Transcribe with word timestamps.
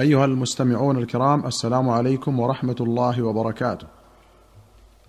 أيها 0.00 0.24
المستمعون 0.24 0.98
الكرام 0.98 1.46
السلام 1.46 1.88
عليكم 1.88 2.40
ورحمة 2.40 2.76
الله 2.80 3.22
وبركاته. 3.22 3.86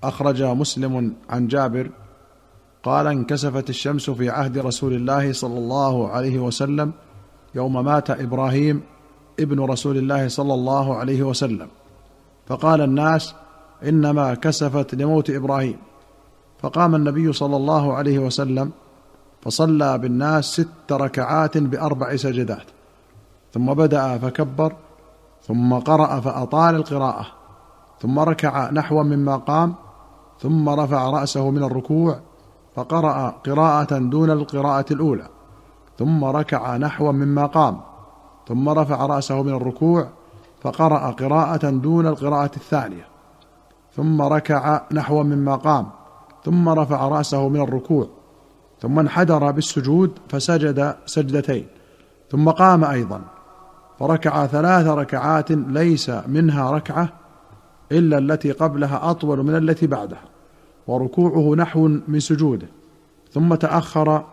أخرج 0.04 0.44
مسلم 0.44 1.14
عن 1.30 1.48
جابر 1.48 1.90
قال 2.84 3.08
انكسفت 3.08 3.70
الشمس 3.70 4.10
في 4.10 4.30
عهد 4.30 4.58
رسول 4.58 4.94
الله 4.94 5.34
صلى 5.34 5.58
الله 5.58 6.10
عليه 6.10 6.40
وسلم 6.40 6.92
يوم 7.56 7.86
مات 7.86 8.10
إبراهيم 8.10 8.82
ابن 9.40 9.60
رسول 9.60 9.98
الله 9.98 10.28
صلى 10.28 10.54
الله 10.54 10.96
عليه 10.96 11.24
وسلم. 11.24 11.68
فقال 12.48 12.82
الناس 12.82 13.36
إنما 13.84 14.34
كسفت 14.34 14.96
لموت 14.96 15.30
إبراهيم. 15.30 15.78
فقام 16.62 16.96
النبي 16.96 17.34
صلى 17.34 17.56
الله 17.56 17.94
عليه 17.94 18.20
وسلم 18.20 18.72
فصلى 19.42 19.98
بالناس 19.98 20.46
ست 20.46 20.92
ركعات 20.92 21.58
بأربع 21.58 22.16
سجدات. 22.16 22.66
ثم 23.54 23.74
بدأ 23.74 24.18
فكبر 24.18 24.76
ثم 25.42 25.74
قرأ 25.74 26.20
فأطال 26.20 26.76
القراءة 26.76 27.26
ثم 28.00 28.20
ركع 28.20 28.72
نحوا 28.72 29.04
مما 29.04 29.36
قام 29.36 29.76
ثم 30.40 30.70
رفع 30.70 31.10
رأسه 31.10 31.50
من 31.50 31.64
الركوع 31.64 32.20
فقرأ 32.76 33.30
قراءة 33.46 33.98
دون 33.98 34.32
القراءة 34.32 34.86
الأولى 34.94 35.28
ثم 36.00 36.26
ركع 36.26 36.78
نحوا 36.78 37.12
مما 37.12 37.46
قام 37.46 37.82
ثم 38.48 38.70
رفع 38.70 39.06
رأسه 39.06 39.44
من 39.44 39.54
الركوع 39.54 40.08
فقرأ 40.62 41.12
قراءة 41.12 41.70
دون 41.70 42.08
القراءة 42.08 42.52
الثانية 42.56 43.08
ثم 43.96 44.22
ركع 44.22 44.82
نحوا 44.92 45.24
مما 45.24 45.56
قام 45.56 45.90
ثم 46.46 46.70
رفع 46.70 47.08
رأسه 47.08 47.50
من 47.50 47.62
الركوع 47.62 48.08
ثم 48.82 49.00
انحدر 49.00 49.52
بالسجود 49.52 50.20
فسجد 50.30 50.96
سجدتين 51.06 51.68
ثم 52.32 52.50
قام 52.50 52.84
أيضا. 52.84 53.22
فركع 54.02 54.46
ثلاث 54.46 54.88
ركعات 54.88 55.52
ليس 55.52 56.10
منها 56.28 56.72
ركعة 56.72 57.10
إلا 57.92 58.18
التي 58.18 58.52
قبلها 58.52 59.12
أطول 59.12 59.44
من 59.44 59.56
التي 59.56 59.88
بعدها 59.88 60.22
وركوعه 60.88 61.56
نحو 61.56 61.88
من 62.08 62.20
سجوده 62.20 62.68
ثم 63.32 63.56
تأخر 63.56 64.24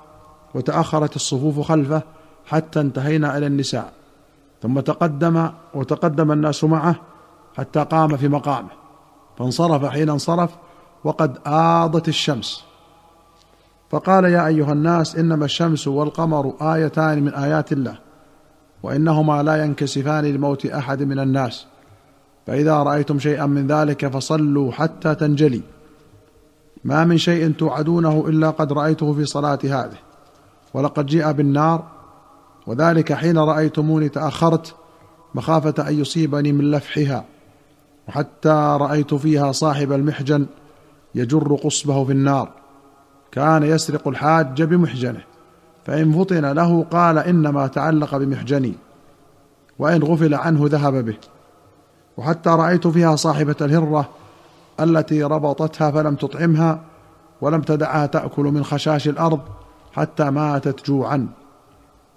وتأخرت 0.55 1.16
الصفوف 1.16 1.60
خلفه 1.60 2.02
حتى 2.47 2.80
انتهينا 2.80 3.38
إلى 3.38 3.47
النساء 3.47 3.92
ثم 4.62 4.80
تقدم 4.80 5.48
وتقدم 5.75 6.32
الناس 6.32 6.64
معه 6.64 6.97
حتى 7.56 7.84
قام 7.84 8.16
في 8.16 8.28
مقامه 8.28 8.70
فانصرف 9.38 9.84
حين 9.84 10.10
انصرف 10.10 10.50
وقد 11.05 11.38
آضت 11.47 12.08
الشمس. 12.08 12.64
فقال 13.91 14.25
يا 14.25 14.47
أيها 14.47 14.72
الناس 14.72 15.16
إنما 15.16 15.44
الشمس 15.44 15.88
والقمر 15.88 16.55
آيتان 16.60 17.22
من 17.22 17.34
آيات 17.34 17.72
الله 17.72 18.07
وإنهما 18.82 19.42
لا 19.42 19.64
ينكسفان 19.64 20.24
لموت 20.24 20.66
أحد 20.66 21.02
من 21.02 21.18
الناس. 21.18 21.66
فإذا 22.46 22.76
رأيتم 22.82 23.18
شيئا 23.18 23.46
من 23.46 23.66
ذلك 23.66 24.06
فصلوا 24.06 24.72
حتى 24.72 25.14
تنجلي. 25.14 25.62
ما 26.84 27.04
من 27.04 27.18
شيء 27.18 27.52
توعدونه 27.52 28.24
إلا 28.28 28.50
قد 28.50 28.72
رأيته 28.72 29.12
في 29.12 29.24
صلاة 29.24 29.58
هذه. 29.64 29.98
ولقد 30.74 31.06
جيء 31.06 31.32
بالنار. 31.32 31.84
وذلك 32.66 33.12
حين 33.12 33.38
رأيتموني 33.38 34.08
تأخرت. 34.08 34.74
مخافة 35.34 35.88
أن 35.88 36.00
يصيبني 36.00 36.52
من 36.52 36.70
لفحها. 36.70 37.24
وحتى 38.08 38.76
رأيت 38.80 39.14
فيها 39.14 39.52
صاحب 39.52 39.92
المحجن 39.92 40.46
يجر 41.14 41.54
قصبه 41.54 42.04
في 42.04 42.12
النار. 42.12 42.52
كان 43.32 43.62
يسرق 43.62 44.08
الحاج 44.08 44.62
بمحجنه. 44.62 45.27
فإن 45.89 46.12
فطن 46.12 46.44
له 46.44 46.84
قال 46.91 47.19
إنما 47.19 47.67
تعلق 47.67 48.17
بمحجني 48.17 48.75
وإن 49.78 50.03
غفل 50.03 50.34
عنه 50.34 50.61
ذهب 50.64 51.05
به. 51.05 51.17
وحتى 52.17 52.50
رأيت 52.50 52.86
فيها 52.86 53.17
صاحبة 53.17 53.56
الهرة 53.61 54.09
التي 54.81 55.22
ربطتها 55.22 55.91
فلم 55.91 56.14
تطعمها 56.14 56.81
ولم 57.41 57.61
تدعها 57.61 58.06
تأكل 58.06 58.42
من 58.42 58.65
خشاش 58.65 59.09
الأرض 59.09 59.41
حتى 59.93 60.31
ماتت 60.31 60.87
جوعا. 60.87 61.28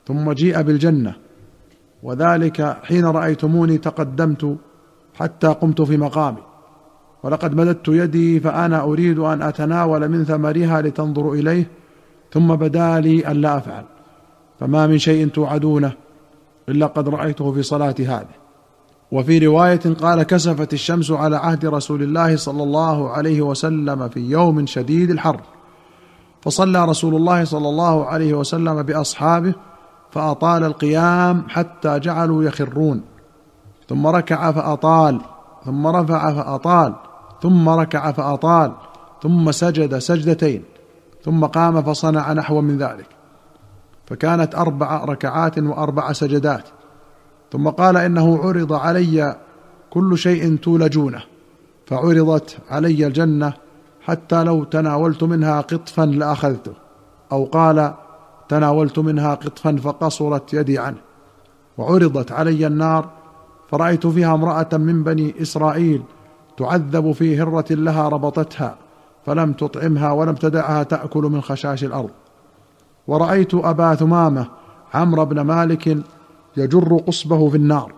ثم 0.08 0.32
جيء 0.32 0.62
بالجنة. 0.62 1.16
وذلك 2.04 2.78
حين 2.84 3.06
رأيتموني 3.06 3.78
تقدمت 3.78 4.58
حتى 5.20 5.48
قمت 5.48 5.82
في 5.82 5.98
مقامي. 5.98 6.44
ولقد 7.24 7.56
مددت 7.56 7.88
يدي 7.88 8.40
فأنا 8.40 8.82
أريد 8.82 9.20
أن 9.20 9.42
أتناول 9.42 10.10
من 10.10 10.26
ثمرها 10.26 10.82
لتنظروا 10.82 11.36
إليه 11.36 11.81
ثم 12.32 12.56
بدا 12.56 13.00
لي 13.00 13.32
ألا 13.32 13.58
أفعل. 13.58 13.84
فما 14.60 14.88
من 14.88 14.98
شيء 14.98 15.28
توعدونه 15.28 15.94
إلا 16.70 16.86
قد 16.86 17.10
رأيته 17.10 17.54
في 17.54 17.64
صلاتي 17.64 18.08
هذه. 18.08 18.42
وفي 19.12 19.48
رواية 19.48 19.80
قال 20.02 20.24
كسفت 20.24 20.74
الشمس 20.74 21.12
على 21.12 21.38
عهد 21.38 21.66
رسول 21.66 22.04
الله 22.04 22.36
صلى 22.36 22.64
الله 22.64 23.10
عليه 23.10 23.42
وسلم 23.42 24.10
في 24.10 24.20
يوم 24.20 24.66
شديد 24.66 25.10
الحر. 25.10 25.42
فصلى 26.42 26.86
رسول 26.86 27.16
الله 27.16 27.44
صلى 27.44 27.70
الله 27.70 28.06
عليه 28.06 28.34
وسلم 28.34 28.84
بأصحابه 28.84 29.54
فأطال 30.12 30.64
القيام 30.64 31.44
حتى 31.50 32.00
جعلوا 32.00 32.44
يخرون. 32.44 33.02
ثم 33.90 34.08
ركع 34.08 34.52
فأطال 34.52 35.22
ثم 35.66 35.88
رفع 35.88 36.34
فأطال 36.34 36.94
ثم 37.42 37.70
ركع 37.70 38.12
فأطال 38.12 38.72
ثم 39.24 39.52
سجد 39.52 39.98
سجدتين. 39.98 40.64
ثم 41.26 41.46
قام 41.46 41.82
فصنع 41.82 42.34
نحو 42.34 42.62
من 42.62 42.78
ذلك. 42.78 43.08
فكانت 44.06 44.56
أربع 44.56 45.06
ركعات 45.06 45.60
وأربع 45.60 46.12
سجدات. 46.12 46.64
ثم 47.52 47.70
قال 47.70 47.98
إنه 47.98 48.38
عرض 48.44 48.74
علي 48.74 49.36
كل 49.90 50.18
شيء 50.18 50.56
تولجونه. 50.56 51.24
فعرضت 51.86 52.58
علي 52.70 53.08
الجنة 53.08 53.54
حتى 54.02 54.44
لو 54.44 54.64
تناولت 54.64 55.24
منها 55.24 55.62
قطفا 55.62 56.02
لأخذته. 56.02 56.74
أو 57.32 57.46
قال 57.46 57.94
تناولت 58.50 59.00
منها 59.00 59.34
قطفا 59.34 59.76
فقصرت 59.76 60.54
يدي 60.54 60.80
عنه. 60.80 60.98
وعرضت 61.78 62.32
علي 62.32 62.68
النار 62.68 63.10
فرأيت 63.72 64.08
فيها 64.08 64.34
امرأة 64.34 64.70
من 64.74 65.04
بني 65.04 65.42
إسرائيل 65.42 66.04
تعذب 66.58 67.12
في 67.12 67.42
هرة 67.42 67.66
لها 67.70 68.10
ربطتها. 68.10 68.76
فلم 69.26 69.54
تطعمها 69.54 70.12
ولم 70.12 70.36
تدعها 70.36 70.84
تأكل 70.84 71.24
من 71.24 71.42
خشاش 71.42 71.84
الأرض. 71.84 72.10
ورأيت 73.08 73.54
أبا 73.54 73.96
ثمامة 73.96 74.48
عمرو 74.94 75.26
بن 75.26 75.42
مالك 75.42 75.98
يجر 76.58 76.98
قصبه 77.08 77.50
في 77.50 77.58
النار. 77.58 77.94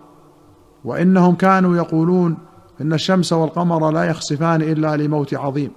وإنهم 0.84 1.34
كانوا 1.34 1.76
يقولون 1.76 2.36
إن 2.80 2.92
الشمس 2.92 3.32
والقمر 3.32 3.90
لا 3.90 4.04
يخسفان 4.04 4.62
إلا 4.62 4.96
لموت 4.96 5.34
عظيم. 5.34 5.70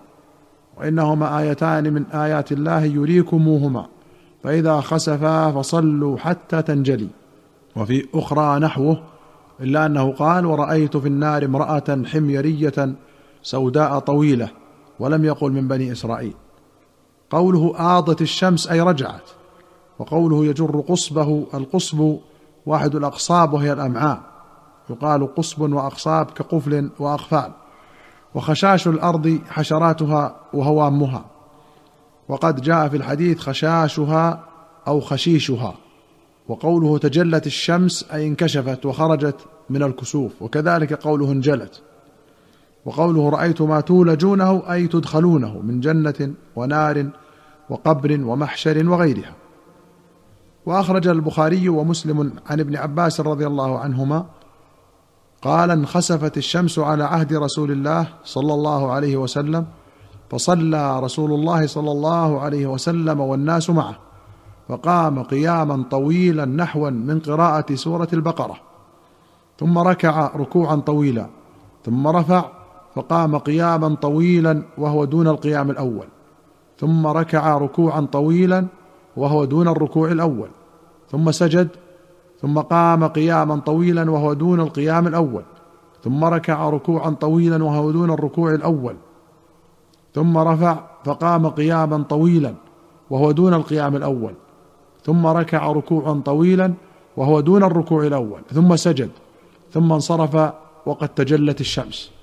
وإنهما 0.78 1.40
آيتان 1.40 1.94
من 1.94 2.06
آيات 2.06 2.52
الله 2.52 2.84
يريكموهما. 2.84 3.86
فإذا 4.44 4.82
خسفا 4.82 5.52
فصلوا 5.52 6.18
حتى 6.18 6.62
تنجلي. 6.62 7.08
وفي 7.76 8.06
أخرى 8.14 8.60
نحوه 8.60 9.04
إلا 9.60 9.86
أنه 9.86 10.12
قال 10.12 10.46
ورأيت 10.46 10.98
في 10.98 11.08
النار 11.08 11.46
امرأة 11.46 12.04
حميرية 12.06 12.96
سوداء 13.44 14.00
طويلة 14.00 14.50
ولم 15.00 15.26
يقل 15.26 15.52
من 15.52 15.68
بني 15.68 15.92
إسرائيل. 15.92 16.34
قوله 17.30 17.74
آضت 17.98 18.22
الشمس 18.22 18.68
أي 18.68 18.82
رجعت. 18.82 19.30
وقوله 20.00 20.46
يجر 20.46 20.80
قصبه 20.80 21.48
القصب 21.54 22.18
واحد 22.66 22.96
الأقصاب 22.96 23.54
وهي 23.54 23.74
الأمعاء. 23.74 24.22
يقال 24.90 25.36
قصب 25.36 25.62
وأقصاب 25.62 26.26
كقفل 26.26 26.90
وأقفال. 27.00 27.52
وخشاش 28.36 28.88
الأرض 28.88 29.40
حشراتها 29.50 30.36
وهوامها. 30.54 31.26
وقد 32.30 32.62
جاء 32.62 32.90
في 32.90 32.98
الحديث 32.98 33.40
خشاشها 33.40 34.44
أو 34.88 35.00
خشيشها. 35.00 35.74
وقوله 36.48 36.98
تجلت 36.98 37.48
الشمس 37.48 38.06
أي 38.14 38.28
انكشفت 38.28 38.86
وخرجت 38.86 39.36
من 39.70 39.84
الكسوف. 39.84 40.42
وكذلك 40.42 40.94
قوله 40.94 41.32
انجلت. 41.32 41.82
وقوله 42.88 43.30
رأيت 43.30 43.62
ما 43.62 43.82
تولجونه 43.82 44.64
أي 44.72 44.88
تدخلونه 44.88 45.60
من 45.60 45.80
جنة 45.80 46.34
ونار 46.56 47.10
وقبر 47.70 48.20
ومحشر 48.24 48.90
وغيرها. 48.90 49.34
وأخرج 50.66 51.08
البخاري 51.08 51.70
ومسلم 51.70 52.34
عن 52.50 52.60
ابن 52.60 52.76
عباس 52.76 53.22
رضي 53.22 53.48
الله 53.48 53.80
عنهما 53.80 54.26
قال 55.42 55.72
انخسفت 55.72 56.38
الشمس 56.38 56.80
على 56.80 57.04
عهد 57.04 57.34
رسول 57.34 57.72
الله 57.72 58.08
صلى 58.24 58.54
الله 58.54 58.92
عليه 58.92 59.18
وسلم 59.18 59.66
فصلى 60.30 61.00
رسول 61.00 61.32
الله 61.34 61.68
صلى 61.68 61.92
الله 61.92 62.42
عليه 62.42 62.68
وسلم 62.68 63.20
والناس 63.20 63.70
معه 63.70 63.96
فقام 64.68 65.24
قياما 65.24 65.84
طويلا 65.92 66.46
نحوا 66.46 66.90
من 66.90 67.20
قراءة 67.20 67.76
سورة 67.76 68.08
البقرة 68.14 68.56
ثم 69.60 69.78
ركع 69.78 70.32
ركوعا 70.36 70.76
طويلا 70.76 71.28
ثم 71.86 72.08
رفع 72.08 72.57
فقام 72.98 73.38
قياما 73.38 73.96
طويلا 73.96 74.62
وهو 74.78 75.06
دون 75.06 75.28
القيام 75.28 75.72
الأول 75.72 76.08
ثم 76.80 77.08
ركع 77.08 77.58
ركوعا 77.58 78.02
طويلا 78.12 78.66
وهو 79.18 79.46
دون 79.46 79.68
الركوع 79.68 80.12
الأول 80.12 80.50
ثم 81.12 81.32
سجد 81.32 81.68
ثم 82.42 82.60
قام 82.60 83.08
قياما 83.08 83.56
طويلا 83.58 84.12
وهو 84.12 84.34
دون 84.34 84.60
القيام 84.60 85.08
الأول 85.08 85.44
ثم 86.04 86.24
ركع 86.24 86.70
ركوعا 86.70 87.10
طويلا 87.10 87.64
وهو 87.64 87.92
دون 87.92 88.12
الركوع 88.12 88.54
الأول 88.54 88.96
ثم 90.16 90.38
رفع 90.38 90.80
فقام 91.06 91.48
قياما 91.48 92.04
طويلا 92.10 92.54
وهو 93.10 93.32
دون 93.32 93.54
القيام 93.54 93.96
الأول 93.96 94.34
ثم 95.04 95.28
ركع 95.28 95.72
ركوعا 95.72 96.22
طويلا 96.26 96.74
وهو 97.18 97.40
دون 97.40 97.64
الركوع 97.64 98.08
الأول 98.08 98.42
ثم 98.54 98.76
سجد 98.76 99.10
ثم 99.72 99.92
انصرف 99.94 100.54
وقد 100.86 101.10
تجلت 101.10 101.62
الشمس. 101.62 102.17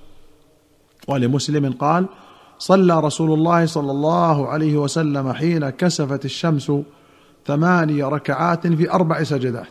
ولمسلم 1.09 1.73
قال 1.73 2.07
صلى 2.59 3.01
رسول 3.01 3.33
الله 3.33 3.67
صلى 3.67 3.91
الله 3.91 4.49
عليه 4.49 4.77
وسلم 4.77 5.33
حين 5.33 5.71
كسفت 5.71 6.25
الشمس 6.25 6.73
ثماني 7.47 8.03
ركعات 8.03 8.67
في 8.67 8.91
أربع 8.91 9.23
سجدات. 9.23 9.69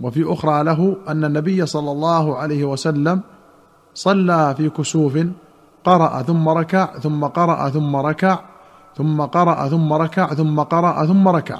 وفي 0.00 0.32
أخرى 0.32 0.64
له 0.64 0.96
أن 1.08 1.24
النبي 1.24 1.66
صلى 1.66 1.90
الله 1.90 2.36
عليه 2.36 2.64
وسلم 2.64 3.20
صلى 3.94 4.54
في 4.56 4.68
كسوف 4.68 5.18
قرأ 5.84 6.22
ثم 6.22 6.48
ركع 6.48 6.98
ثم 6.98 7.24
قرأ 7.24 7.68
ثم 7.68 7.96
ركع 7.96 8.40
ثم 8.96 9.20
قرأ 9.20 9.68
ثم 9.68 9.92
ركع 9.92 10.34
ثم 10.34 10.60
قرأ 10.60 11.06
ثم 11.06 11.28
ركع 11.28 11.58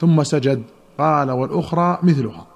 ثم 0.00 0.22
سجد. 0.22 0.62
قال 0.98 1.30
والأخرى 1.30 1.98
مثلها. 2.02 2.46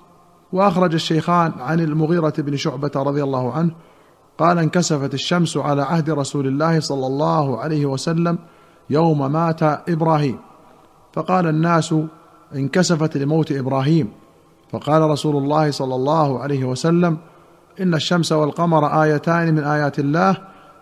وأخرج 0.52 0.94
الشيخان 0.94 1.52
عن 1.60 1.81
المغيرة 1.81 2.34
بن 2.38 2.56
شعبة 2.56 2.90
رضي 2.96 3.22
الله 3.22 3.52
عنه 3.52 3.70
قال 4.40 4.58
انكسفت 4.58 5.14
الشمس 5.14 5.56
على 5.56 5.82
عهد 5.82 6.10
رسول 6.10 6.46
الله 6.46 6.81
صلى 6.81 7.06
الله 7.06 7.58
عليه 7.58 7.87
وسلم 7.87 8.38
يوم 8.90 9.32
مات 9.32 9.62
إبراهيم. 9.62 10.38
فقال 11.12 11.46
الناس 11.46 11.94
انكسفت 12.54 13.16
لموت 13.16 13.52
إبراهيم. 13.52 14.12
فقال 14.72 15.02
رسول 15.02 15.37
الله 15.37 15.70
صلى 15.70 15.94
الله 15.94 16.40
عليه 16.40 16.64
وسلم 16.64 17.19
إن 17.81 17.94
الشمس 17.94 18.32
والقمر 18.32 19.02
آيتان 19.02 19.54
من 19.54 19.64
آيات 19.64 19.98
الله 19.98 20.37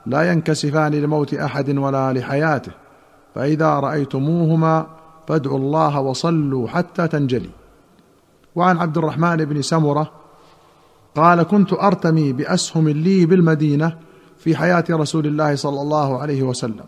لا 0.06 0.32
ينكسفان 0.32 0.94
لموت 0.94 1.34
أحد 1.34 1.78
ولا 1.78 2.12
لحياته 2.12 2.72
فإذا 3.34 3.80
رأيتموهما 3.80 4.86
فادعوا 5.28 5.58
الله 5.58 6.00
وصلوا 6.00 6.68
حتى 6.68 7.08
تنجلي. 7.08 7.50
وعن 8.54 8.78
عبد 8.78 8.98
الرحمن 8.98 9.36
بن 9.36 9.62
سمرة 9.62 10.10
قال 11.18 11.42
كنت 11.42 11.72
أرتمي 11.72 12.32
بأسهم 12.32 12.88
لي 12.88 13.26
بالمدينة 13.26 13.98
في 14.38 14.56
حياة 14.56 14.84
رسول 14.90 15.26
الله 15.26 15.54
صلى 15.54 15.80
الله 15.80 16.18
عليه 16.18 16.42
وسلم. 16.42 16.84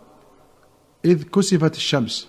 إذ 1.05 1.23
كسفت 1.23 1.75
الشمس 1.75 2.29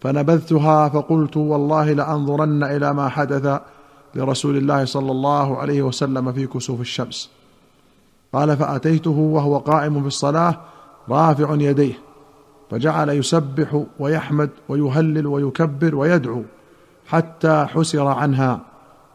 فنبذتها 0.00 0.88
فقلت 0.88 1.36
والله 1.36 1.92
لأنظرن 1.92 2.64
إلى 2.64 2.94
ما 2.94 3.08
حدث 3.08 3.60
لرسول 4.14 4.56
الله 4.56 4.84
صلى 4.84 5.12
الله 5.12 5.58
عليه 5.58 5.82
وسلم 5.82 6.32
في 6.32 6.46
كسوف 6.46 6.80
الشمس. 6.80 7.30
قال 8.32 8.56
فأتيته 8.56 9.10
وهو 9.10 9.58
قائم 9.58 10.00
في 10.00 10.06
الصلاة 10.06 10.60
رافع 11.08 11.54
يديه 11.54 11.98
فجعل 12.70 13.08
يسبح 13.08 13.84
ويحمد 13.98 14.50
ويهلل 14.68 15.26
ويكبر 15.26 15.94
ويدعو 15.94 16.42
حتى 17.06 17.66
حسر 17.68 18.06
عنها. 18.06 18.69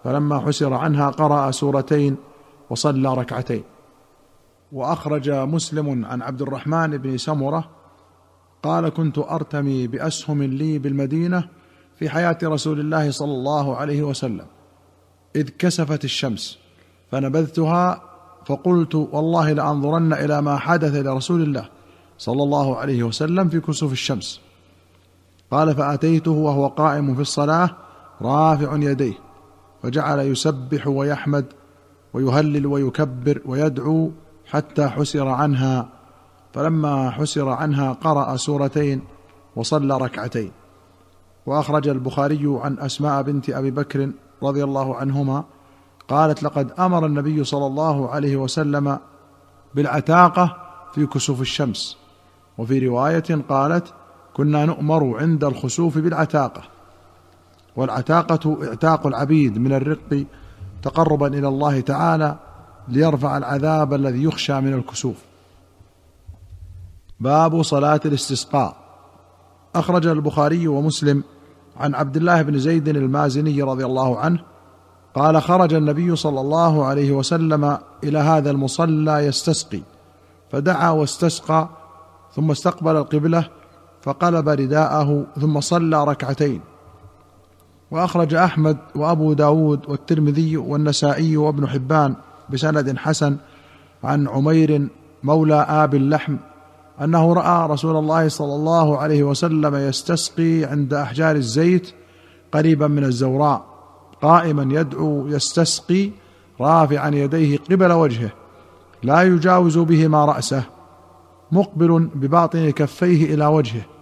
فلما 0.05 0.39
حسر 0.39 0.73
عنها 0.73 1.09
قرأ 1.09 1.51
سورتين 1.51 2.15
وصلى 2.69 3.13
ركعتين. 3.13 3.63
وأخرج 4.71 5.29
مسلم 5.29 6.05
عن 6.05 6.21
عبد 6.21 6.41
الرحمن 6.41 6.97
بن 6.97 7.17
سمرة 7.17 7.69
قال 8.63 8.89
كنت 8.89 9.17
أرتمي 9.17 9.87
بأسهم 9.87 10.43
لي 10.43 10.79
بالمدينة 10.79 11.47
في 11.99 12.09
حياة 12.09 12.37
رسول 12.43 12.79
الله 12.79 13.11
صلى 13.11 13.31
الله 13.31 13.75
عليه 13.75 14.03
وسلم 14.03 14.45
إذ 15.35 15.49
كسفت 15.49 16.03
الشمس 16.03 16.59
فنبذتها 17.11 18.01
فقلت 18.45 18.95
والله 18.95 19.51
لأنظرن 19.51 20.13
إلى 20.13 20.41
ما 20.41 20.57
حدث 20.57 20.95
لرسول 20.95 21.41
الله 21.41 21.69
صلى 22.17 22.43
الله 22.43 22.77
عليه 22.77 23.03
وسلم 23.03 23.49
في 23.49 23.59
كسوف 23.59 23.91
الشمس. 23.91 24.41
قال 25.51 25.75
فأتيته 25.75 26.31
وهو 26.31 26.67
قائم 26.67 27.15
في 27.15 27.21
الصلاة 27.21 27.69
رافع 28.21 28.75
يديه 28.75 29.24
فجعل 29.85 30.19
يسبح 30.19 30.87
ويحمد 30.87 31.45
ويهلل 32.13 32.65
ويكبر 32.65 33.41
ويدعو 33.45 34.11
حتى 34.45 34.87
حسر 34.87 35.27
عنها. 35.27 35.89
فلما 36.53 37.09
حسر 37.09 37.49
عنها 37.49 37.93
قرأ 37.93 38.35
سورتين 38.35 39.01
وصلى 39.55 39.97
ركعتين. 39.97 40.51
وأخرج 41.45 41.87
البخاري 41.87 42.59
عن 42.63 42.79
أسماء 42.79 43.21
بنت 43.21 43.49
أبي 43.49 43.71
بكر 43.71 44.11
رضي 44.43 44.63
الله 44.63 44.95
عنهما 44.95 45.43
قالت 46.07 46.43
لقد 46.43 46.71
أمر 46.79 47.05
النبي 47.05 47.43
صلى 47.43 47.65
الله 47.65 48.09
عليه 48.09 48.35
وسلم 48.35 48.99
بالعتاقة 49.75 50.57
في 50.93 51.05
كسوف 51.05 51.41
الشمس. 51.41 51.97
وفي 52.57 52.87
رواية 52.87 53.41
قالت 53.49 53.93
كنا 54.33 54.65
نؤمر 54.65 55.17
عند 55.17 55.43
الخسوف 55.43 55.97
بالعتاقة. 55.97 56.74
والعتاقة 57.75 58.57
اعتاق 58.67 59.07
العبيد 59.07 59.57
من 59.57 59.73
الرق 59.73 60.25
تقربا 60.83 61.27
إلى 61.27 61.47
الله 61.47 61.79
تعالى 61.79 62.35
ليرفع 62.87 63.37
العذاب 63.37 63.93
الذي 63.93 64.23
يخشى 64.23 64.61
من 64.61 64.73
الكسوف. 64.73 65.15
باب 67.19 67.61
صلاة 67.61 67.99
الاستسقاء. 68.05 68.75
اخرج 69.75 70.07
البخاري 70.07 70.67
ومسلم 70.67 71.23
عن 71.77 71.95
عبد 71.95 72.17
الله 72.17 72.41
بن 72.41 72.59
زيد 72.59 72.87
المازني 72.87 73.61
رضي 73.61 73.85
الله 73.85 74.19
عنه 74.19 74.39
قال 75.15 75.41
خرج 75.41 75.73
النبي 75.73 76.15
صلى 76.15 76.41
الله 76.41 76.85
عليه 76.85 77.11
وسلم 77.11 77.77
إلى 78.03 78.19
هذا 78.19 78.51
المصلى 78.51 79.25
يستسقي 79.25 79.81
فدعا 80.51 80.89
واستسقى 80.89 81.69
ثم 82.35 82.51
استقبل 82.51 82.95
القبلة 82.95 83.49
فقلب 84.01 84.49
رداءه 84.49 85.25
ثم 85.41 85.59
صلى 85.59 86.03
ركعتين. 86.03 86.61
وأخرج 87.95 88.33
أحمد 88.33 88.77
وأبو 88.95 89.33
داود 89.33 89.89
والترمذي 89.89 90.57
والنسائي 90.57 91.37
وابن 91.37 91.67
حبان 91.67 92.15
بسند 92.49 92.97
حسن 92.97 93.37
عن 94.03 94.27
عمير 94.27 94.87
مولى 95.23 95.65
آب 95.69 95.95
اللحم 95.95 96.35
أنه 97.01 97.33
رأى 97.33 97.69
رسول 97.69 97.97
الله 97.97 98.27
صلى 98.27 98.55
الله 98.55 98.97
عليه 98.97 99.23
وسلم 99.23 99.75
يستسقي 99.75 100.63
عند 100.63 100.93
أحجار 100.93 101.35
الزيت 101.35 101.93
قريبا 102.51 102.87
من 102.87 103.03
الزوراء 103.03 103.65
قائما 104.21 104.79
يدعو 104.79 105.27
يستسقي 105.27 106.11
رافعا 106.61 107.09
يديه 107.09 107.57
قبل 107.57 107.91
وجهه 107.91 108.29
لا 109.03 109.21
يجاوز 109.21 109.77
بهما 109.77 110.25
رأسه 110.25 110.63
مقبل 111.51 112.09
بباطن 112.15 112.69
كفيه 112.69 113.33
إلى 113.33 113.45
وجهه. 113.45 113.94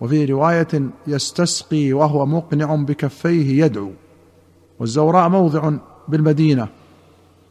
وفي 0.00 0.24
رواية 0.24 0.68
يستسقي 1.06 1.92
وهو 1.92 2.26
مقنع 2.26 2.74
بكفيه 2.74 3.64
يدعو 3.64 3.90
والزوراء 4.78 5.28
موضع 5.28 5.72
بالمدينة 6.08 6.68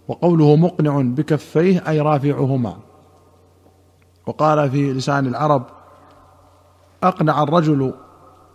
وقوله 0.08 0.56
مقنع 0.56 1.02
بكفيه 1.02 1.84
أي 1.88 2.02
رافعهما. 2.02 2.78
وقال 4.28 4.72
في 4.72 4.94
لسان 4.94 5.28
العرب 5.28 5.64
أقنع 7.04 7.44
الرجل 7.44 7.94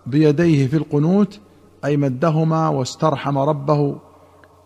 بيديه 0.07 0.67
في 0.67 0.77
القنوت 0.77 1.41
أي 1.85 1.97
مدهما 1.97 2.69
واسترحم 2.69 3.39
ربه 3.39 3.97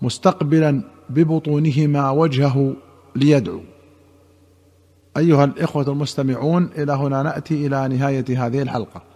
مستقبلا 0.02 0.83
ببطونهما 1.11 2.11
وجهه 2.11 2.73
ليدعو. 3.16 3.61
أيها 5.16 5.45
الإخوة 5.45 5.88
المستمعون 5.88 6.71
إلى 6.78 6.92
هنا 6.92 7.23
نأتي 7.23 7.66
إلى 7.66 7.88
نهاية 7.88 8.47
هذه 8.47 8.62
الحلقة. 8.62 9.15